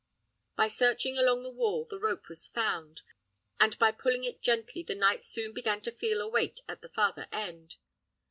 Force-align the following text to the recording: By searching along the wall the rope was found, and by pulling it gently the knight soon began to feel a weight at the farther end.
By 0.55 0.67
searching 0.67 1.19
along 1.19 1.43
the 1.43 1.51
wall 1.51 1.85
the 1.85 1.99
rope 1.99 2.27
was 2.27 2.47
found, 2.47 3.03
and 3.59 3.77
by 3.77 3.91
pulling 3.91 4.23
it 4.23 4.41
gently 4.41 4.81
the 4.81 4.95
knight 4.95 5.23
soon 5.23 5.53
began 5.53 5.79
to 5.81 5.91
feel 5.91 6.21
a 6.21 6.27
weight 6.27 6.61
at 6.67 6.81
the 6.81 6.89
farther 6.89 7.27
end. 7.31 7.75